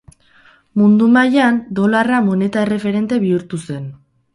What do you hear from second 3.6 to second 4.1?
zen.